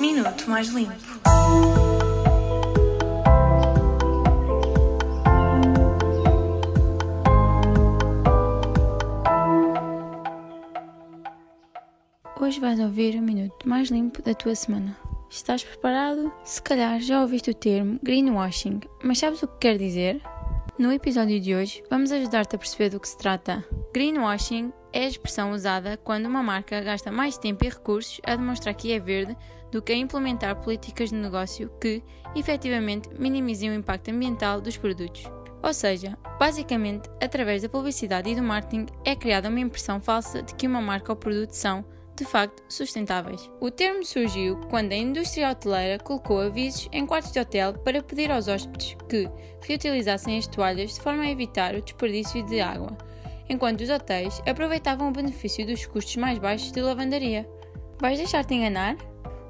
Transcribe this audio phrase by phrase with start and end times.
[0.00, 0.94] Minuto Mais Limpo.
[12.40, 14.96] Hoje vais ouvir o minuto mais limpo da tua semana.
[15.28, 16.32] Estás preparado?
[16.44, 20.22] Se calhar já ouviste o termo greenwashing, mas sabes o que quer dizer?
[20.80, 23.62] No episódio de hoje, vamos ajudar-te a perceber do que se trata.
[23.92, 28.72] Greenwashing é a expressão usada quando uma marca gasta mais tempo e recursos a demonstrar
[28.72, 29.36] que é verde
[29.70, 32.02] do que a implementar políticas de negócio que,
[32.34, 35.24] efetivamente, minimizem o impacto ambiental dos produtos.
[35.62, 40.54] Ou seja, basicamente, através da publicidade e do marketing é criada uma impressão falsa de
[40.54, 41.84] que uma marca ou produto são,
[42.20, 43.50] de facto, sustentáveis.
[43.60, 48.30] O termo surgiu quando a indústria hoteleira colocou avisos em quartos de hotel para pedir
[48.30, 49.26] aos hóspedes que
[49.66, 52.96] reutilizassem as toalhas de forma a evitar o desperdício de água,
[53.48, 57.48] enquanto os hotéis aproveitavam o benefício dos custos mais baixos de lavandaria.
[57.98, 58.96] Vais deixar-te enganar?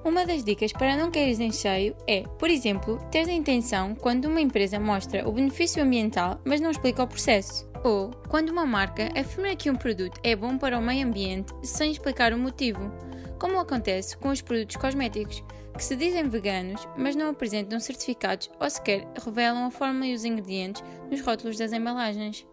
[0.05, 4.27] Uma das dicas para não caíres em cheio é, por exemplo, ter a intenção quando
[4.27, 7.70] uma empresa mostra o benefício ambiental, mas não explica o processo.
[7.83, 11.91] Ou quando uma marca afirma que um produto é bom para o meio ambiente sem
[11.91, 12.93] explicar o motivo,
[13.39, 15.43] como acontece com os produtos cosméticos,
[15.75, 20.25] que se dizem veganos, mas não apresentam certificados ou sequer revelam a fórmula e os
[20.27, 22.47] ingredientes nos rótulos das embalagens.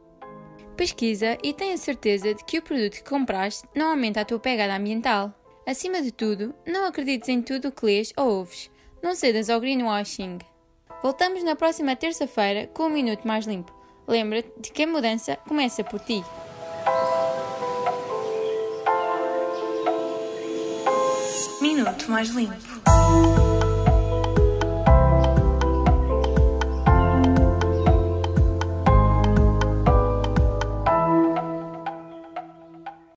[0.78, 4.76] Pesquisa e tenha certeza de que o produto que compraste não aumenta a tua pegada
[4.76, 5.34] ambiental.
[5.66, 8.72] Acima de tudo, não acredites em tudo o que lês ou ouves.
[9.04, 10.38] Não cedas ao greenwashing.
[11.04, 13.77] Voltamos na próxima terça-feira com um minuto mais limpo.
[14.08, 16.24] Lembra-te de que a mudança começa por ti.
[21.62, 23.47] Minuto Mais Limpo.